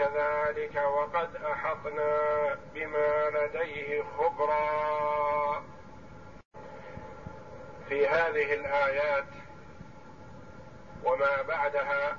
[0.00, 5.64] كذلك وقد أحطنا بما لديه خبرا.
[7.88, 9.24] في هذه الآيات
[11.04, 12.18] وما بعدها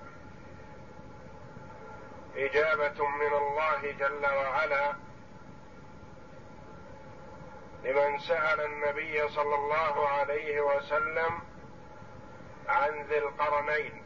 [2.35, 4.93] إجابة من الله جل وعلا
[7.83, 11.39] لمن سأل النبي صلى الله عليه وسلم
[12.67, 14.00] عن ذي القرنين.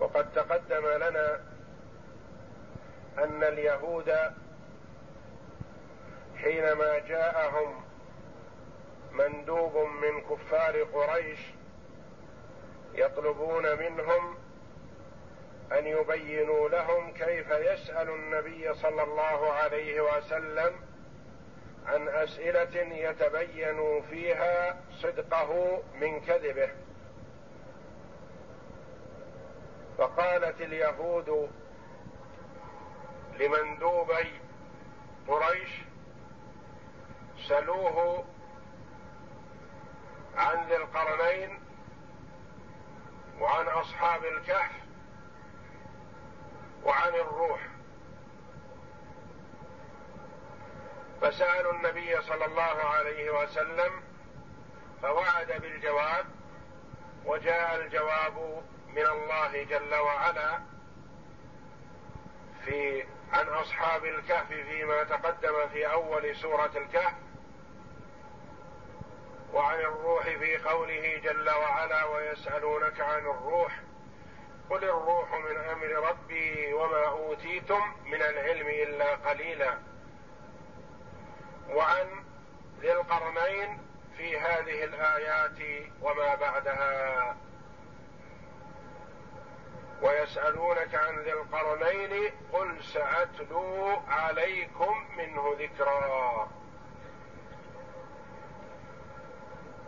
[0.00, 1.40] وقد تقدم لنا
[3.18, 4.14] أن اليهود
[6.36, 7.84] حينما جاءهم
[9.12, 11.38] مندوب من كفار قريش
[12.94, 14.36] يطلبون منهم
[15.72, 20.72] أن يبينوا لهم كيف يسأل النبي صلى الله عليه وسلم
[21.86, 26.70] عن أسئلة يتبين فيها صدقه من كذبه.
[30.00, 31.50] فقالت اليهود
[33.38, 34.40] لمندوبي
[35.28, 35.70] قريش
[37.48, 38.24] سلوه
[40.36, 41.58] عن ذي القرنين
[43.40, 44.72] وعن أصحاب الكهف
[46.84, 47.60] وعن الروح.
[51.20, 54.02] فسألوا النبي صلى الله عليه وسلم
[55.02, 56.26] فوعد بالجواب
[57.24, 58.62] وجاء الجواب
[58.96, 60.60] من الله جل وعلا
[62.64, 67.14] في عن أصحاب الكهف فيما تقدم في أول سورة الكهف
[69.52, 73.80] وعن الروح في قوله جل وعلا ويسألونك عن الروح
[74.70, 79.78] قل الروح من أمر ربي وما أوتيتم من العلم إلا قليلا
[81.68, 82.24] وعن
[82.80, 83.78] ذي القرنين
[84.16, 87.36] في هذه الآيات وما بعدها
[90.02, 96.48] ويسألونك عن ذي القرنين قل سأتلو عليكم منه ذكرا.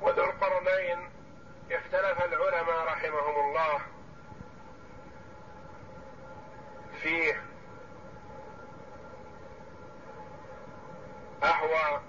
[0.03, 1.11] وذو القرنين
[1.71, 3.81] اختلف العلماء رحمهم الله
[7.03, 7.43] فيه
[11.43, 12.01] أهوى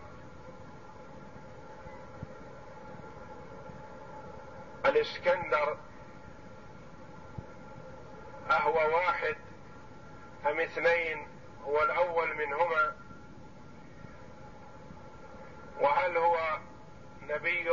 [4.85, 5.77] الإسكندر
[8.51, 9.35] أهو واحد
[10.45, 11.27] أم اثنين
[11.65, 12.95] هو الأول منهما.
[15.81, 16.59] وهل هو
[17.21, 17.69] نبي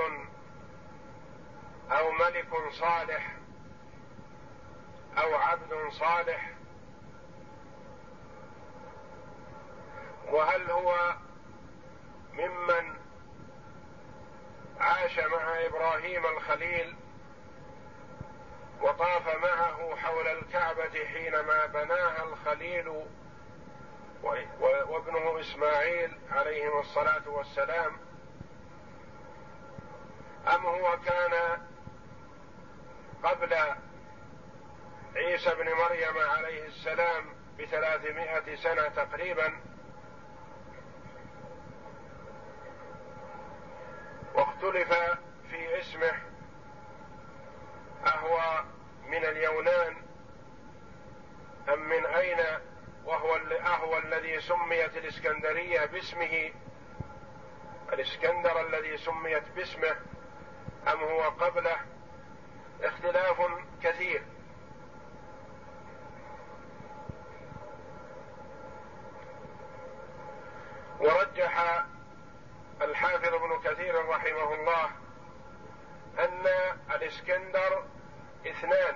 [1.91, 3.36] أو ملك صالح
[5.19, 6.50] أو عبد صالح؟
[10.28, 11.14] وهل هو
[12.32, 12.97] ممن
[14.81, 16.97] عاش مع إبراهيم الخليل
[18.81, 22.89] وطاف معه حول الكعبة حينما بناها الخليل
[24.63, 27.97] وابنه إسماعيل عليهم الصلاة والسلام.
[30.55, 31.63] أم هو كان
[33.23, 33.55] قبل
[35.17, 39.61] عيسى بن مريم عليه السلام بثلاثمائة سنة تقريبا؟
[44.35, 44.93] واختلف
[45.50, 46.30] في اسمه.
[48.06, 48.64] أهو
[49.06, 49.97] من اليونان
[51.69, 52.38] أم من أين؟
[53.05, 56.52] وهو أهو الذي سميت الإسكندرية باسمه.
[57.93, 59.97] الإسكندر الذي سميت باسمه.
[60.88, 61.76] أم هو قبله؟
[62.82, 63.43] اختلاف
[63.82, 64.23] كثير.
[71.00, 71.85] ورجح
[72.82, 74.91] الحافظ ابن كثير رحمه الله
[76.19, 76.47] أن
[76.94, 77.85] الإسكندر
[78.61, 78.95] اثنان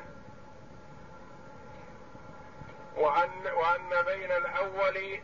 [2.96, 5.20] وان وأن بين الأول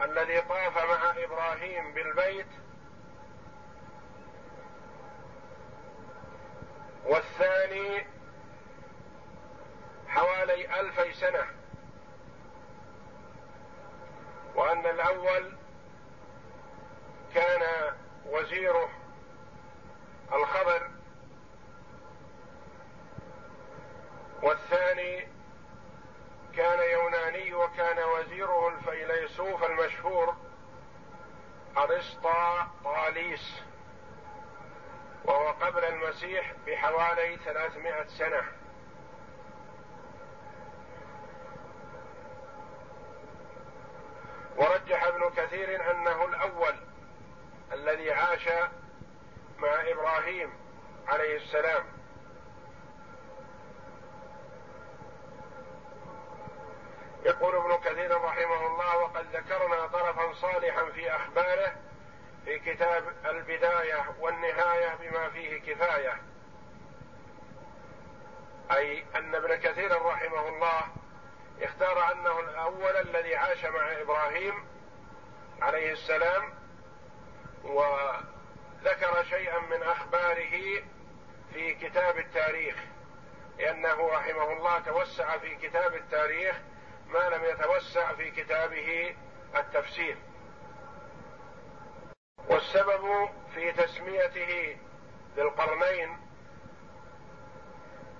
[0.00, 2.46] الذي طاف مع إبراهيم بالبيت
[7.04, 8.06] والثاني
[10.08, 11.46] حوالي الفي سنة.
[14.54, 15.56] وأن الأول
[17.34, 17.92] كان
[18.26, 18.88] وزيره
[20.32, 20.93] الخضر
[24.44, 25.28] والثاني
[26.56, 30.34] كان يوناني وكان وزيره الفيلسوف المشهور
[31.76, 33.62] أرسطا طاليس
[35.24, 38.42] وهو قبل المسيح بحوالي ثلاثمائة سنة.
[44.56, 46.74] ورجح ابن كثير أنه الأول
[47.72, 48.48] الذي عاش
[49.58, 50.50] مع إبراهيم
[51.08, 51.84] عليه السلام
[57.24, 61.76] يقول ابن كثير رحمه الله وقد ذكرنا طرفا صالحا في أخباره
[62.44, 66.20] في كتاب البداية والنهاية بما فيه كفاية.
[68.72, 70.80] أي أن ابن كثير رحمه الله
[71.62, 74.66] اختار أنه الأول الذي عاش مع إبراهيم
[75.62, 76.54] عليه السلام
[77.64, 80.82] وذكر شيئا من أخباره
[81.52, 82.76] في كتاب التاريخ
[83.58, 86.56] لأنه رحمه الله توسع في كتاب التاريخ
[87.06, 89.16] ما لم يتوسع في كتابه
[89.56, 90.16] التفسير.
[92.48, 94.76] والسبب في تسميته
[95.36, 96.18] بالقرنين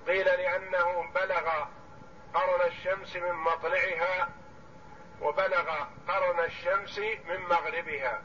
[0.07, 1.65] قيل لأنه بلغ
[2.33, 4.29] قرن الشمس من مطلعها
[5.21, 8.21] وبلغ قرن الشمس من مغربها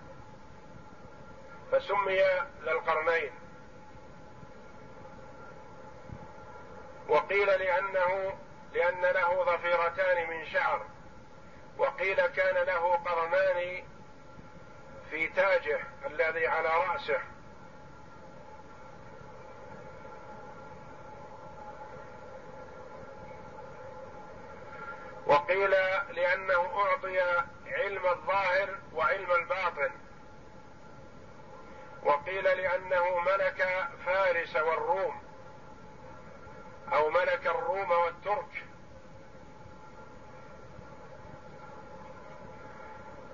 [1.73, 2.23] فسمي
[2.65, 3.33] ذا القرنين.
[7.09, 8.39] وقيل لأنه
[8.73, 10.87] لأن له ضفيرتان من شعر
[11.79, 13.83] وقيل كان له قرنان
[15.11, 17.21] في تاجه الذي على رأسه.
[25.27, 25.71] وقيل
[26.11, 27.21] لأنه أعطي
[27.67, 29.91] علم الظاهر وعلم الباطن.
[32.03, 35.30] وقيل لأنه ملك فارس والروم.
[36.93, 38.65] أو ملك الروم والترك.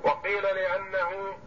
[0.02, 1.38] وقيل لأنه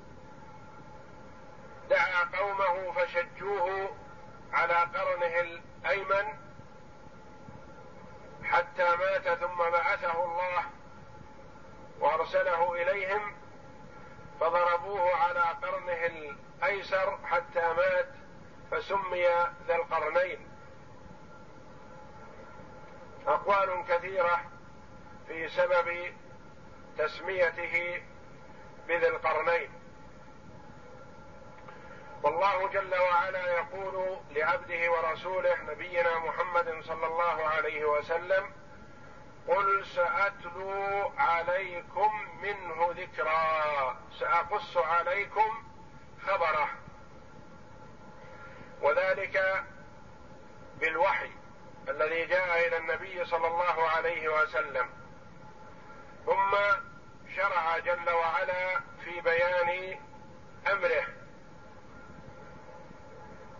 [1.89, 3.89] دعا قومه فشجوه
[4.53, 6.33] على قرنه الأيمن
[8.43, 10.63] حتى مات ثم بعثه الله
[11.99, 13.35] وأرسله إليهم
[14.39, 18.09] فضربوه على قرنه الأيسر حتى مات
[18.71, 19.27] فسمي
[19.67, 20.48] ذا القرنين.
[23.29, 24.41] أقوال كثيرة
[25.27, 26.13] في سبب
[26.97, 28.03] تسميته
[28.87, 29.69] بذي القرنين.
[32.23, 38.51] والله جل وعلا يقول لعبده ورسوله نبينا محمد صلى الله عليه وسلم
[39.47, 42.11] قل سأتلو عليكم
[42.41, 45.63] منه ذكرا سأقص عليكم
[46.27, 46.69] خبره.
[48.81, 49.63] وذلك
[50.79, 51.38] بالوحي.
[51.89, 54.89] الذي جاء إلى النبي صلى الله عليه وسلم.
[56.25, 56.57] ثم
[57.35, 59.99] شرع جل وعلا في بيان
[60.71, 61.03] أمره.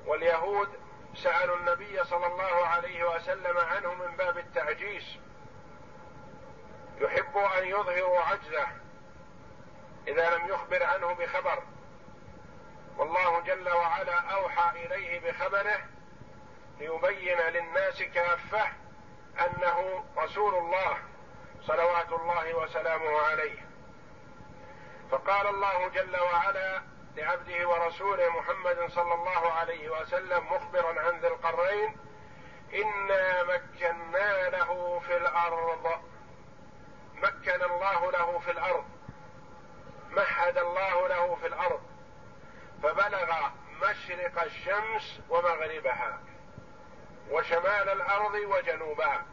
[0.06, 0.70] واليهود
[1.16, 5.18] سألوا النبي صلى الله عليه وسلم عنه من باب التعجيز.
[7.02, 8.68] يحب أن يظهروا عجزه
[10.08, 11.64] إذا لم يخبر عنه بخبر.
[12.98, 15.80] والله جل وعلا أوحى إليه بخبره
[16.80, 18.68] ليبين للناس كافة
[19.40, 20.98] أنه رسول الله
[21.62, 23.66] صلوات الله وسلامه عليه.
[25.12, 26.82] فقال الله جل وعلا
[27.16, 31.98] لعبده ورسوله محمد صلى الله عليه وسلم مخبرا عن ذي القرين
[32.74, 36.02] إنا مكنا له في الأرض.
[37.16, 38.86] مكن الله له في الأرض.
[40.10, 41.82] مهد الله له في الأرض.
[42.84, 43.50] فبلغ
[43.82, 46.20] مشرق الشمس ومغربها.
[47.30, 49.26] وشمال الأرض وجنوبها.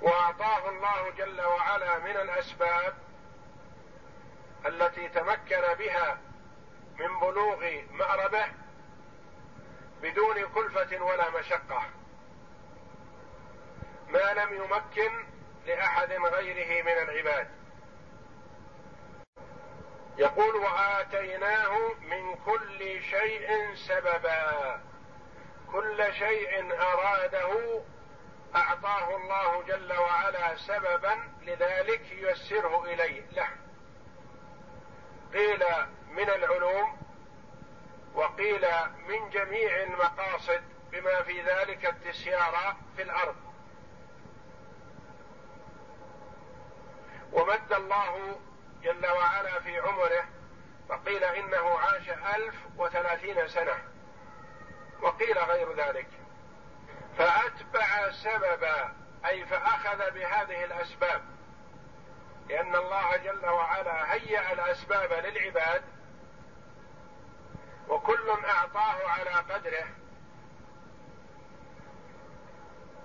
[0.00, 2.94] وأعطاه الله جل وعلا من الأسباب
[4.66, 6.18] التي تمكن بها
[6.98, 8.46] من بلوغ مأربه
[10.02, 11.82] بدون كلفة ولا مشقة.
[14.08, 15.24] ما لم يمكن
[15.66, 17.63] لأحد غيره من العباد.
[20.18, 24.80] يقول وآتيناه من كل شيء سببا.
[25.72, 27.80] كل شيء أراده
[28.56, 33.22] أعطاه الله جل وعلا سببا لذلك ييسره إليه.
[33.32, 33.48] له
[35.32, 35.64] قيل
[36.10, 36.98] من العلوم
[38.14, 38.66] وقيل
[39.08, 43.36] من جميع المقاصد بما في ذلك التسيار في الأرض.
[47.32, 48.40] ومد الله
[48.84, 50.24] جل وعلا في عمره
[50.88, 53.78] فقيل إنه عاش ألف وثلاثين سنة
[55.02, 56.08] وقيل غير ذلك.
[57.18, 58.94] فأتبع سببا
[59.26, 61.22] أي فأخذ بهذه الأسباب
[62.48, 65.82] لأن الله جل وعلا هيأ الأسباب للعباد
[67.88, 69.86] وكل أعطاه على قدره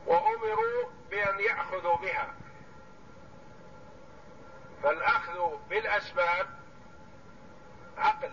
[0.06, 2.34] وأمروا بأن يأخذوا بها.
[4.84, 6.48] فالأخذ بالأسباب
[7.98, 8.32] عقل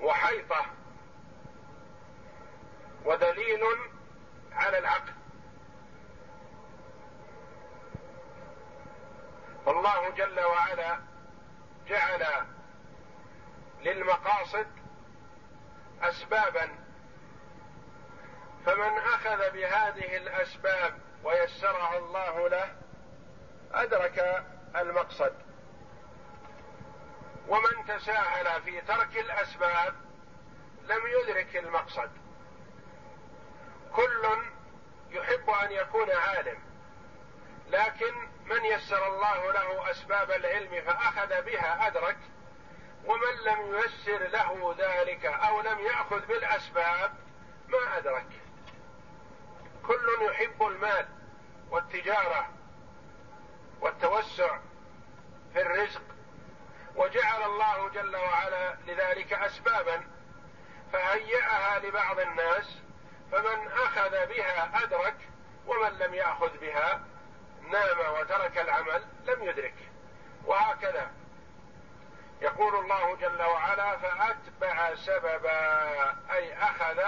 [0.00, 0.66] وحيطة
[3.04, 3.62] ودليل
[4.52, 5.12] على العقل.
[9.66, 10.98] فالله جل وعلا
[11.88, 12.46] جعل
[13.80, 14.66] للمقاصد
[16.02, 16.68] اسبابا
[18.66, 22.83] فمن أخذ بهذه الأسباب ويسرها الله له
[23.82, 24.44] أدرك
[24.76, 25.34] المقصد.
[27.48, 29.94] ومن تساهل في ترك الأسباب
[30.82, 32.10] لم يدرك المقصد.
[33.92, 34.44] كل
[35.10, 36.58] يحب أن يكون عالم
[37.70, 38.14] لكن
[38.44, 42.18] من يسر الله له أسباب العلم فأخذ بها أدرك
[43.04, 47.14] ومن لم ييسر له ذلك أو لم يأخذ بالأسباب
[47.68, 48.26] ما أدرك.
[49.86, 51.08] كل يحب المال
[51.70, 52.48] والتجارة
[53.84, 54.58] والتوسع
[55.52, 56.02] في الرزق
[56.96, 60.00] وجعل الله جل وعلا لذلك اسبابا
[60.92, 62.78] فهيأها لبعض الناس
[63.32, 65.16] فمن أخذ بها أدرك
[65.66, 67.00] ومن لم يأخذ بها
[67.70, 69.74] نام وترك العمل لم يدرك.
[70.44, 71.10] وهكذا
[72.42, 77.02] يقول الله جل وعلا فأتبع سببا أي أخذ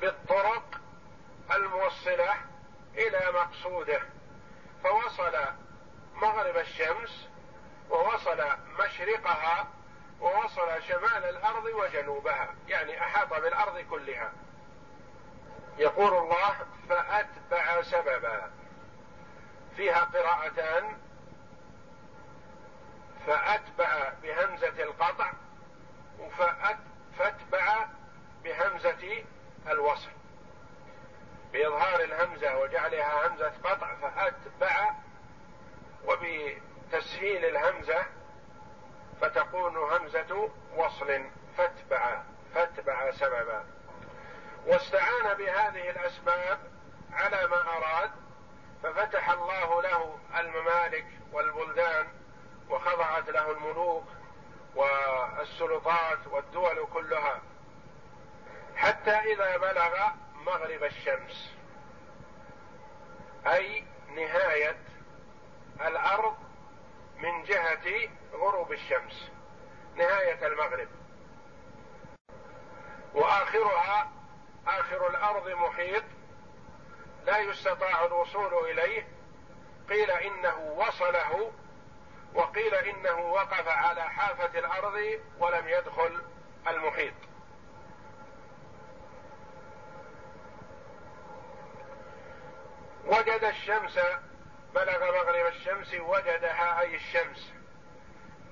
[0.00, 0.80] بالطرق
[1.50, 2.34] الموصلة
[2.94, 4.13] إلى مقصوده.
[4.84, 5.32] فوصل
[6.14, 7.28] مغرب الشمس
[7.90, 8.42] ووصل
[8.78, 9.66] مشرقها
[10.20, 14.32] ووصل شمال الأرض وجنوبها يعني أحاط بالأرض كلها.
[15.78, 16.56] يقول الله
[16.88, 18.50] فأتبع سببا.
[19.76, 20.96] فيها قراءتان
[23.26, 25.32] فأتبع بهمزة القطع
[27.18, 27.86] فأتبع
[28.44, 29.24] بهمزة
[29.66, 30.10] الوصل.
[31.54, 34.90] بإظهار الهمزة وجعلها همزة قطع فأتبع
[36.04, 38.04] وبتسهيل الهمزة
[39.20, 41.24] فتكون همزة وصل
[41.56, 42.22] فاتبع
[42.54, 43.64] فاتبع سببا.
[44.66, 46.58] واستعان بهذه الأسباب
[47.12, 48.10] على ما أراد
[48.82, 52.06] ففتح الله له الممالك والبلدان
[52.70, 54.04] وخضعت له الملوك
[54.74, 57.40] والسلطات والدول كلها.
[58.76, 61.54] حتى إذا بلغ مغرب الشمس.
[63.46, 63.84] أي
[64.16, 64.78] نهاية
[65.80, 66.36] الأرض
[67.16, 69.30] من جهة غروب الشمس.
[69.96, 70.88] نهاية المغرب.
[73.14, 74.12] وآخرها
[74.66, 76.04] آخر الأرض محيط
[77.24, 79.08] لا يستطاع الوصول إليه.
[79.88, 81.52] قيل إنه وصله
[82.34, 86.22] وقيل إنه وقف على حافة الأرض ولم يدخل
[86.68, 87.14] المحيط.
[93.06, 93.98] وجد الشمس
[94.74, 97.52] بلغ مغرب الشمس وجدها أي الشمس.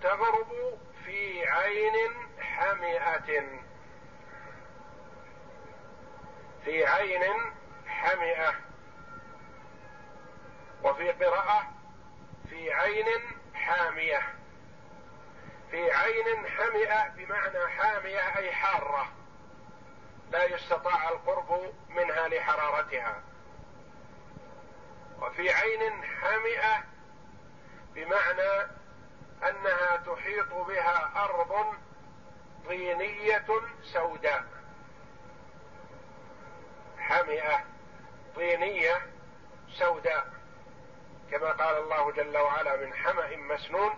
[0.03, 3.61] تغرب في عين حمئة.
[6.65, 7.23] في عين
[7.87, 8.55] حمئة.
[10.83, 11.73] وفي قراءة
[12.51, 13.07] في عين
[13.55, 14.23] حامية.
[15.71, 19.13] في عين حمئة بمعنى حامية أي حارة.
[20.31, 23.23] لا يستطاع القرب منها لحرارتها.
[25.23, 26.85] وفي عين حمئة
[27.95, 28.71] بمعنى
[29.49, 31.75] أنها تحيط بها أرض
[32.67, 33.45] طينية
[33.83, 34.45] سوداء.
[36.99, 37.65] حمئة
[38.35, 39.07] طينية
[39.79, 40.33] سوداء.
[41.31, 43.93] كما قال الله جل وعلا من حمأ مسنون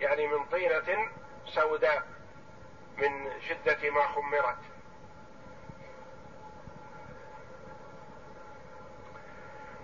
[0.00, 1.08] يعني من طينة
[1.46, 2.06] سوداء
[2.96, 4.58] من شدة ما خمرت.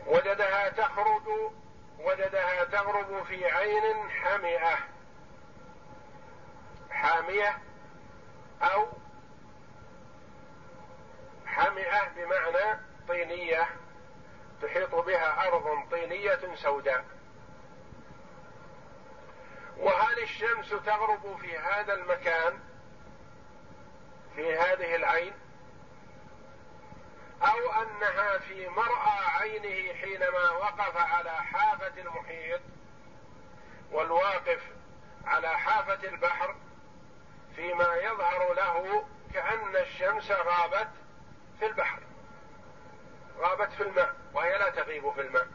[0.06, 1.28] وجدها تخرج
[1.98, 4.78] وجدها تغرب في عين حمئة.
[6.90, 7.58] حامية
[8.62, 8.88] أو
[11.46, 13.68] حمئة بمعنى طينية
[14.62, 17.04] تحيط بها أرض طينية سوداء.
[19.76, 22.58] وهل الشمس تغرب في هذا المكان
[24.36, 25.32] في هذه العين
[27.44, 32.60] أو أنها في مرأى عينه حينما وقف على حافة المحيط
[33.90, 34.60] والواقف
[35.24, 36.56] على حافة البحر
[37.56, 40.88] فيما يظهر له كأن الشمس غابت
[41.58, 42.02] في البحر
[43.38, 45.46] غابت في الماء وهي لا تغيب في الماء.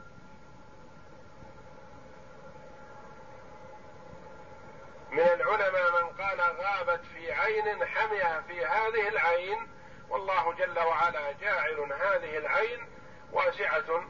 [5.12, 9.68] من العلماء من قال غابت في عين حمية في هذه العين
[10.10, 12.88] والله جل وعلا جاعل هذه العين
[13.32, 14.04] واسعة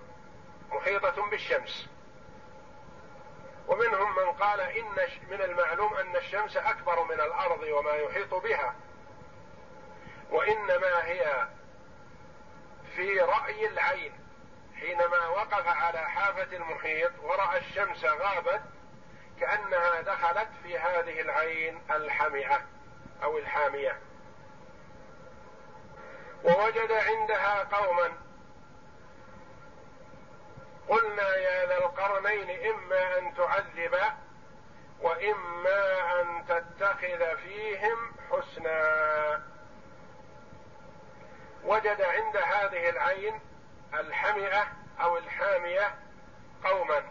[0.69, 1.89] محيطة بالشمس.
[3.67, 4.95] ومنهم من قال إن
[5.29, 8.75] من المعلوم أن الشمس أكبر من الأرض وما يحيط بها.
[10.31, 11.47] وإنما هي
[12.95, 14.11] في رأي العين
[14.79, 18.61] حينما وقف على حافة المحيط ورأى الشمس غابت
[19.39, 22.65] كأنها دخلت في هذه العين الحمئة
[23.23, 23.99] أو الحامية.
[26.43, 28.13] ووجد عندها قوما.
[30.87, 33.95] قلنا يا ذا القرنين إما أن تعذب
[35.01, 39.41] وإما أن تتخذ فيهم حسنا.
[41.63, 43.39] وجد عند هذه العين
[43.93, 44.67] الحمئة
[45.01, 45.95] أو الحامية
[46.63, 47.03] قوما.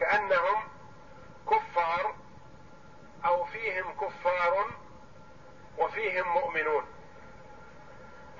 [0.00, 0.68] كأنهم
[1.50, 2.14] كفار
[3.24, 4.70] أو فيهم كفار
[5.78, 6.84] وفيهم مؤمنون.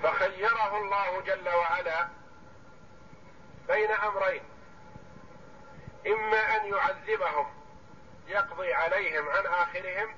[0.03, 2.07] فخيره الله جل وعلا
[3.67, 4.43] بين أمرين.
[6.07, 7.53] إما أن يعذبهم
[8.27, 10.15] يقضي عليهم عن آخرهم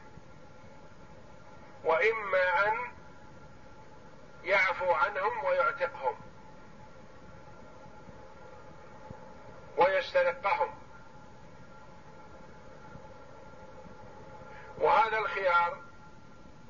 [1.84, 2.92] وإما أن
[4.44, 6.16] يعفو عنهم ويعتقهم
[9.78, 10.74] ويسترقهم
[14.78, 15.78] وهذا الخيار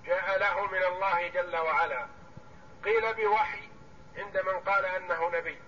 [0.05, 2.07] جاء له من الله جل وعلا.
[2.83, 3.69] قيل بوحي
[4.17, 5.61] عند من قال أنه نبي.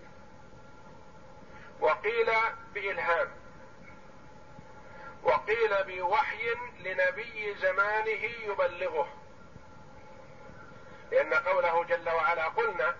[1.80, 2.32] وقيل
[2.74, 3.32] بإلهام.
[5.24, 9.08] وقيل بوحي لنبي زمانه يبلغه.
[11.12, 12.96] لأن قوله جل وعلا قلنا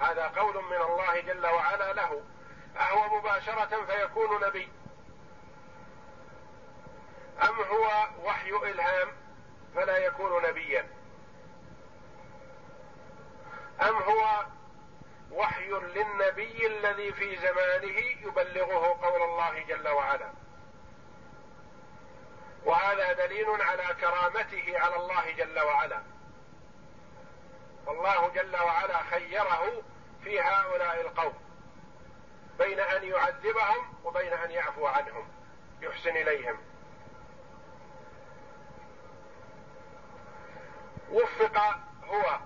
[0.00, 2.22] هذا قول من الله جل وعلا له.
[2.76, 4.68] أهو مباشرة فيكون نبي.
[7.42, 9.23] أم هو وحي إلهام؟
[9.74, 10.88] فلا يكون نبيا.
[13.80, 14.46] أم هو
[15.30, 20.30] وحي للنبي الذي في زمانه يبلغه قول الله جل وعلا؟
[22.64, 26.02] وهذا دليل على كرامته على الله جل وعلا.
[27.86, 29.82] والله جل وعلا خيره
[30.24, 31.34] في هؤلاء القوم
[32.58, 35.28] بين أن يعذبهم وبين أن يعفو عنهم
[35.82, 36.73] يحسن إليهم.
[41.10, 41.58] وفق
[42.04, 42.38] هو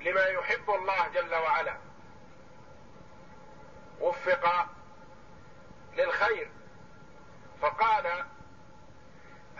[0.00, 1.76] لما يحب الله جل وعلا.
[4.00, 4.66] وفق
[5.96, 6.50] للخير.
[7.62, 8.06] فقال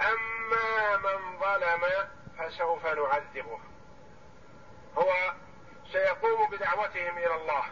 [0.01, 3.61] أما من ظلم فسوف نعذبه.
[4.99, 5.35] هو
[5.93, 7.65] سيقوم بدعوتهم إلى الله.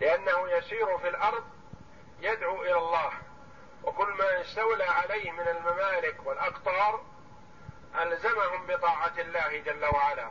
[0.00, 1.44] لأنه يسير في الأرض
[2.20, 3.25] يدعو إلى الله.
[4.36, 7.04] ما يستولى عليه من الممالك والأقطار
[8.02, 10.30] ألزمهم بطاعة الله جل وعلا.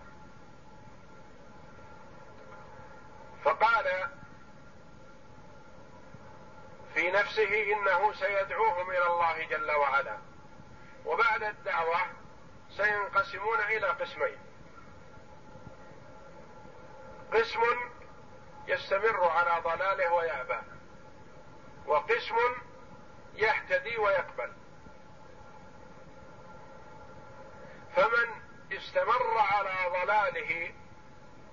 [3.43, 4.09] فقال
[6.93, 10.17] في نفسه إنه سيدعوهم إلى الله جل وعلا.
[11.05, 11.99] وبعد الدعوة
[12.77, 14.37] سينقسمون إلى قسمين.
[17.33, 17.61] قسم
[18.67, 20.61] يستمر على ضلاله ويأبى
[21.85, 22.35] وقسم
[23.36, 24.54] يهتدي ويقبل
[27.95, 30.74] فمن استمر على ضلاله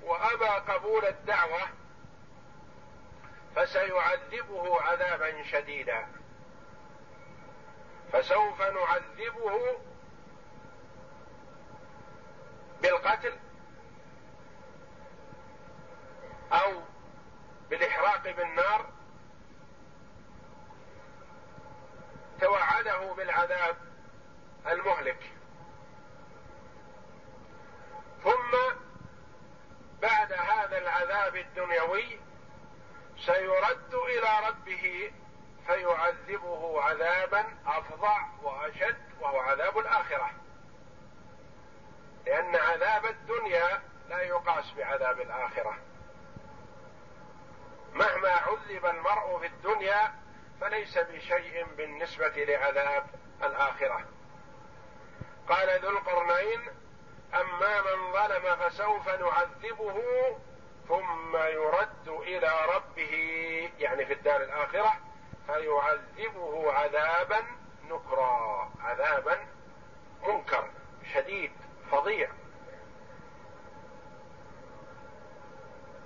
[0.02, 1.68] وأبى قبول الدعوة
[3.56, 6.06] فسيعذبه عذابا شديدا.
[8.12, 9.78] فسوف نعذبه
[12.82, 13.36] بالقتل
[16.52, 16.82] أو
[17.70, 18.90] بالإحراق بالنار
[23.46, 23.76] توعده بالعذاب
[24.66, 25.30] المهلك.
[28.24, 28.76] ثم
[30.02, 32.20] بعد هذا العذاب الدنيوي
[33.26, 35.12] سيرد إلى ربه
[35.66, 40.30] فيعذبه عذابا أفظع وأشد وهو عذاب الآخرة.
[42.26, 45.78] لأن عذاب الدنيا لا يقاس بعذاب الآخرة.
[47.94, 50.14] مهما عذب المرء في الدنيا
[50.60, 54.04] فليس بشيء بالنسبة لعذاب الآخرة.
[55.48, 56.60] قال ذو القرنين
[57.34, 60.02] أما من ظلم فسوف نعذبه
[60.88, 63.12] ثم يرد إلى ربه
[63.78, 64.92] يعني في الدار الآخرة
[65.46, 67.44] فيعذبه عذابا
[67.84, 69.46] نكرا عذابا
[70.22, 70.70] منكر
[71.14, 71.52] شديد
[71.90, 72.30] فظيع.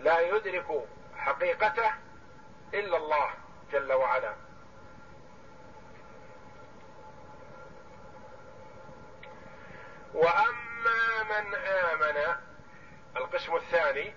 [0.01, 0.67] لا يدرك
[1.17, 1.93] حقيقته
[2.75, 3.31] إلا الله
[3.73, 4.35] جل وعلا
[10.15, 12.37] واما من امن
[13.17, 13.55] القسم
[13.87, 14.15] الثاني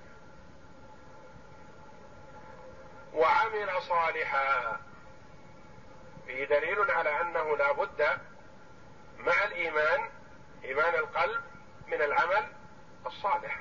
[3.14, 4.80] وعمل صالحا.
[6.28, 8.20] فيه دليل على أنه لا بد
[9.18, 10.10] مع الإيمان
[10.64, 11.44] إيمان القلب
[11.88, 12.52] من العمل
[13.06, 13.60] الصالح.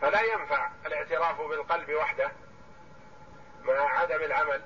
[0.00, 2.32] فلا ينفع الاعتراف بالقلب وحده
[3.62, 4.62] مع عدم العمل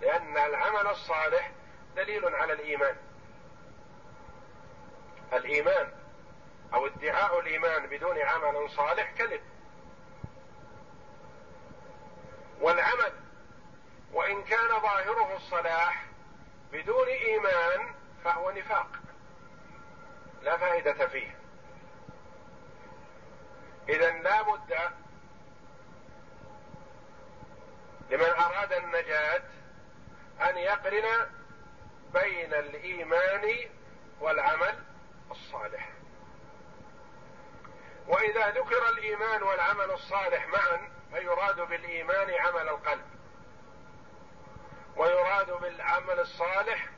[0.00, 1.50] لأن العمل الصالح
[1.96, 2.96] دليل على الإيمان.
[5.32, 6.05] الإيمان
[6.74, 9.40] أو ادعاء الإيمان بدون عمل صالح كذب.
[12.60, 13.12] والعمل
[14.12, 16.06] وإن كان ظاهره الصلاح
[16.72, 18.88] بدون إيمان فهو نفاق.
[20.42, 21.36] لا فائدة فيه.
[23.88, 24.76] اذا لا بد
[28.10, 29.42] لمن أراد النجاة
[30.40, 31.30] أن يقرن
[32.12, 33.70] بين الإيمان
[34.20, 34.84] والعمل
[35.30, 35.95] الصالح.
[38.08, 43.04] وإذا ذكر الإيمان والعمل الصالح معا فيراد بالإيمان عمل القلب.
[44.96, 46.88] ويراد بالعمل الصالح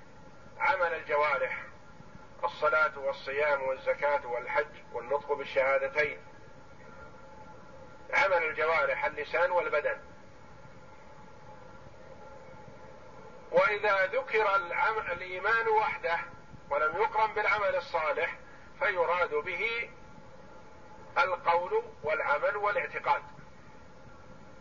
[0.59, 1.62] عمل الجوارح.
[2.44, 6.18] الصلاة والصيام والزكاة والحج والنطق بالشهادتين.
[8.11, 10.01] عمل الجوارح اللسان والبدن.
[13.51, 14.57] وإذا ذكر
[15.12, 16.18] الإيمان وحده
[16.71, 18.37] ولم يقرن بالعمل الصالح
[18.79, 19.90] فيراد به
[21.25, 23.23] القول والعمل والاعتقاد.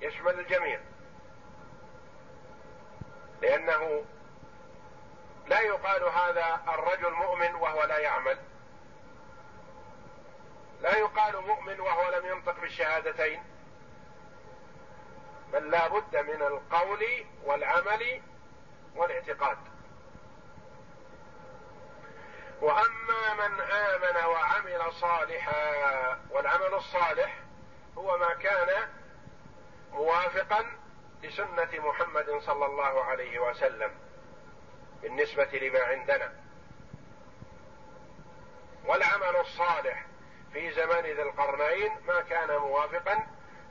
[0.01, 0.79] يشمل الجميع.
[3.41, 4.05] لأنه
[5.47, 8.37] لا يقال هذا الرجل مؤمن وهو لا يعمل.
[10.81, 13.43] لا يقال مؤمن وهو لم ينطق بالشهادتين.
[15.53, 17.05] بل لا بد من القول
[17.43, 18.21] والعمل
[18.95, 19.57] والاعتقاد.
[22.61, 27.39] وأما من آمن وعمل صالحا والعمل الصالح
[27.97, 28.89] هو ما كان
[29.91, 30.65] موافقا
[31.23, 33.91] لسنة محمد صلى الله عليه وسلم
[35.01, 36.33] بالنسبة لما عندنا.
[38.85, 40.05] والعمل الصالح
[40.53, 43.27] في زمن ذي القرنين ما كان موافقا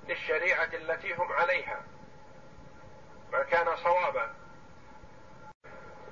[0.09, 1.85] للشريعة التي هم عليها.
[3.33, 4.35] ما كان صوابا.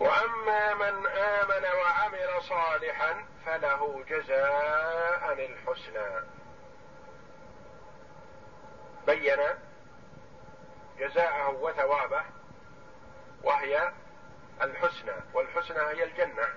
[0.01, 6.27] وأما من آمن وعمل صالحا فله جزاء الحسنى.
[9.07, 9.41] بين
[10.99, 12.25] جزاءه وثوابه
[13.43, 13.93] وهي
[14.63, 16.49] الحسنى والحسنى هي الجنة.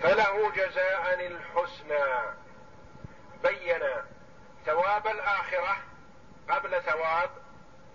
[0.00, 2.34] فله جزاء الحسنى.
[3.42, 3.82] بين
[4.66, 5.76] ثواب الآخرة
[6.50, 7.30] قبل ثواب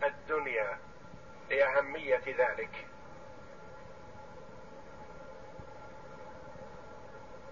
[0.04, 0.80] الدنيا
[1.50, 2.88] لأهمية ذلك.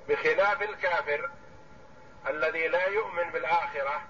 [0.09, 1.29] بخلاف الكافر
[2.27, 4.01] الذي لا يؤمن بالآخرة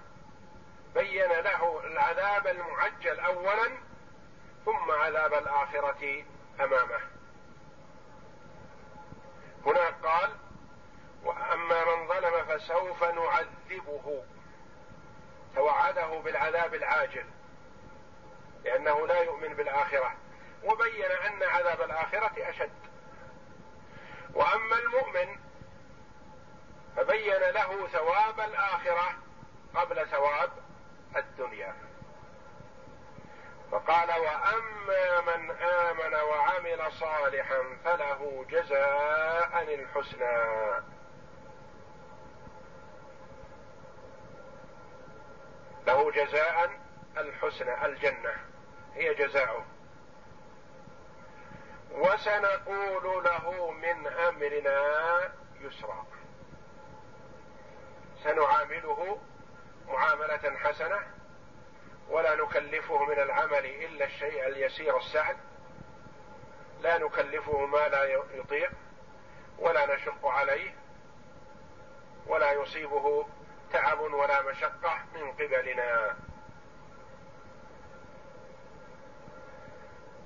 [0.94, 3.70] بين له العذاب المعجل اولا
[4.64, 6.24] ثم عذاب الآخرة
[6.60, 7.00] أمامه.
[9.66, 10.30] هنا قال
[11.24, 14.24] وأما من ظلم فسوف نعذبه
[15.54, 17.24] توعده بالعذاب العاجل
[18.64, 20.14] لأنه لا يؤمن بالآخرة.
[20.64, 22.93] وبين أن عذاب الآخرة أشد.
[27.92, 29.14] ثواب الآخرة
[29.74, 30.50] قبل ثواب
[31.16, 31.74] الدنيا.
[33.70, 40.80] فقال وأما من آمن وعمل صالحا فله جزاء الحسنى.
[45.86, 46.70] له جزاء
[47.16, 48.34] الحسنى الجنة
[48.94, 49.64] هي جزاؤه.
[51.90, 56.06] وسنقول له من أمرنا يسرا.
[58.24, 59.18] سنعامله
[59.88, 61.00] معاملة حسنة
[62.08, 65.36] ولا نكلفه من العمل إلا الشيء اليسير السهل.
[66.80, 68.70] لا نكلفه ما لا يطيق
[69.58, 70.74] ولا نشق عليه
[72.26, 73.26] ولا يصيبه
[73.72, 76.16] تعب ولا مشقة من قبلنا.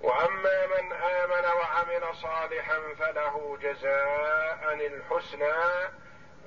[0.01, 5.55] وأما من آمن وعمل صالحا فله جزاء الحسنى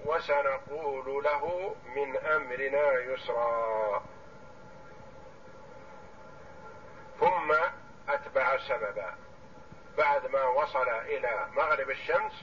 [0.06, 4.04] وسنقول له من أمرنا يسرا.
[7.20, 7.54] ثم
[8.10, 9.16] أتبع سببا.
[9.98, 12.34] بعد ما وصل إلى مغرب الشمس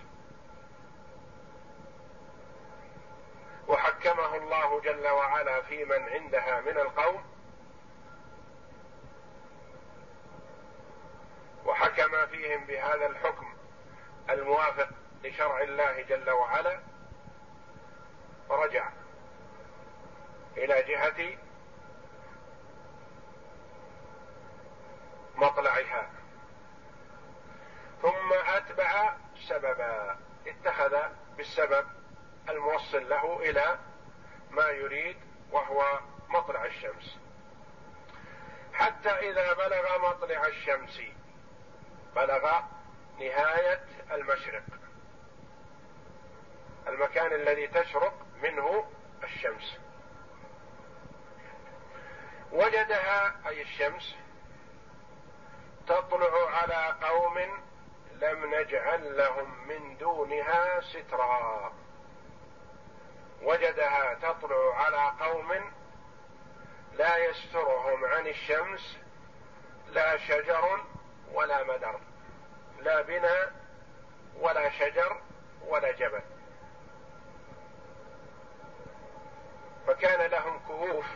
[3.69, 7.25] وحكمه الله جل وعلا في من عندها من القوم.
[11.65, 13.55] وحكم فيهم بهذا الحكم
[14.31, 14.89] الموافق
[15.25, 16.88] لشرع الله جل وعلا.
[18.49, 18.89] ورجع
[20.57, 21.39] إلى جهة
[25.37, 26.11] مطلعها.
[28.03, 29.17] ثم أتبع
[29.49, 30.19] سببا.
[30.47, 30.97] اتخذ
[31.37, 31.87] بالسبب
[32.49, 33.79] الموصل له إلى
[34.51, 35.17] ما يريد
[35.51, 37.19] وهو مطلع الشمس.
[38.73, 41.01] حتى إذا بلغ مطلع الشمس
[42.17, 42.61] بلغ
[43.19, 44.63] نهاية المشرق.
[46.89, 48.85] المكان الذي تشرق منه
[49.25, 49.79] الشمس.
[52.53, 54.17] وجدها أي الشمس
[55.87, 57.39] تطلع على قوم
[58.13, 61.73] لم نجعل لهم من دونها سترا.
[63.43, 65.73] وجدها تطلع على قوم
[66.93, 68.99] لا يسترهم عن الشمس
[69.89, 70.85] لا شجر
[71.33, 72.01] ولا مدر
[72.81, 73.53] لا بناء
[74.37, 75.21] ولا شجر
[75.67, 76.23] ولا جبل.
[79.89, 81.07] فكان لهم كهوف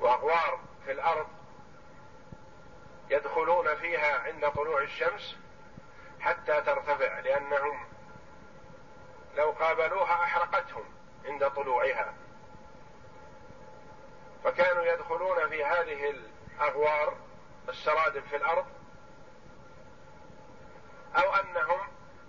[0.00, 1.26] وأغوار في الأرض
[3.10, 5.36] يدخلون فيها عند طلوع الشمس
[6.20, 7.86] حتى ترتفع لأنهم
[9.36, 10.84] لو قابلوها أحرقتهم
[11.24, 12.14] عند طلوعها.
[14.44, 17.16] فكانوا يدخلون في هذه الأغوار
[17.68, 18.66] السرادب في الأرض
[21.16, 21.80] أو أنهم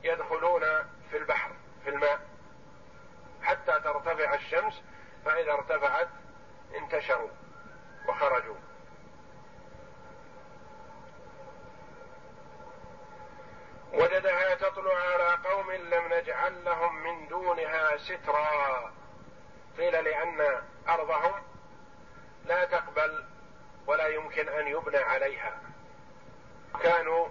[0.04, 0.62] يدخلون
[1.10, 1.52] في البحر
[1.84, 2.28] في الماء
[4.18, 4.82] ترتفع الشمس
[5.26, 6.08] فإذا ارتفعت
[6.76, 7.30] انتشروا
[8.08, 8.56] وخرجوا.
[13.94, 18.94] وجدها تطلع على قوم لم نجعل لهم من دونها سترا.
[19.78, 21.44] قيل لأن أرضهم
[22.46, 23.26] لا تقبل
[23.88, 25.62] ولا يمكن أن يبنى عليها.
[26.84, 27.28] كانوا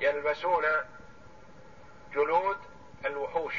[0.00, 0.64] يلبسون
[2.12, 2.58] جلود
[3.06, 3.54] الوحوش.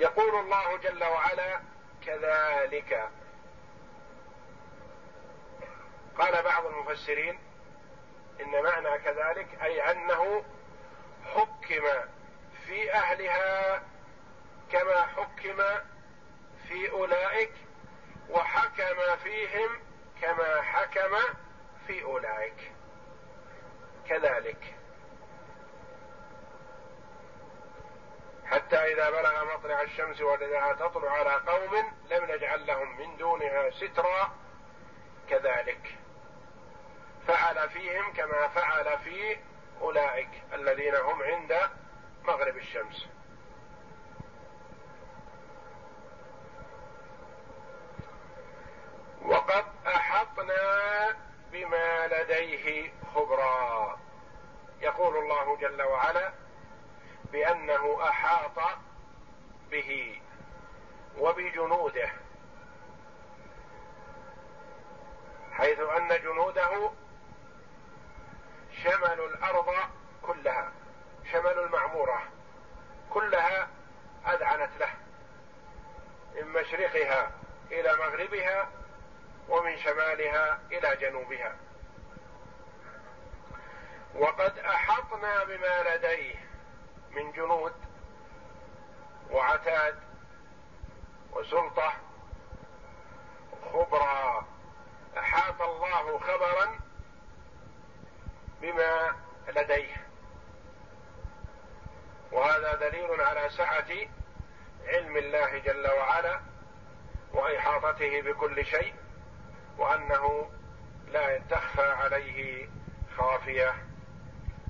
[0.00, 1.60] يقول الله جل وعلا
[2.06, 3.10] كذلك.
[6.18, 7.38] قال بعض المفسرين
[8.40, 10.44] إن معنى كذلك أي أنه
[11.24, 11.84] حكم
[12.66, 13.82] في أهلها
[14.72, 15.62] كما حكم
[16.68, 17.52] في أولئك
[18.30, 19.80] وحكم فيهم
[20.22, 21.16] كما حكم
[21.86, 22.72] في أولئك.
[24.08, 24.79] كذلك.
[28.50, 34.30] حتى إذا بلغ مطلع الشمس وجدها تطلع على قوم لم نجعل لهم من دونها سترا
[35.30, 35.98] كذلك.
[37.26, 39.36] فعل فيهم كما فعل في
[39.80, 41.58] أولئك الذين هم عند
[42.24, 43.06] مغرب الشمس.
[49.22, 51.16] وقد أحطنا
[51.52, 53.98] بما لديه خبرا.
[54.80, 56.32] يقول الله جل وعلا
[57.32, 58.78] بأنه أحاط
[59.70, 60.20] به
[61.18, 62.12] وبجنوده
[65.52, 66.90] حيث أن جنوده
[68.82, 69.74] شملوا الأرض
[70.22, 70.72] كلها
[71.32, 72.22] شملوا المعمورة
[73.10, 73.68] كلها
[74.26, 74.94] أذعنت له
[76.34, 77.30] من مشرقها
[77.72, 78.68] إلى مغربها
[79.48, 81.56] ومن شمالها إلى جنوبها.
[84.14, 86.49] وقد أحطنا بما لديه
[87.10, 87.72] من جنود
[89.30, 89.98] وعتاد
[91.32, 91.92] وسلطة
[93.72, 94.46] خبرا
[95.18, 96.78] أحاط الله خبرا
[98.62, 99.16] بما
[99.48, 99.96] لديه.
[102.32, 103.88] وهذا دليل على سعة
[104.86, 106.40] علم الله جل وعلا
[107.32, 108.94] وإحاطته بكل شيء
[109.78, 110.50] وأنه
[111.06, 112.68] لا تخفى عليه
[113.16, 113.74] خافية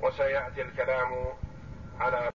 [0.01, 1.35] وسيأتي الكلام
[2.01, 2.29] على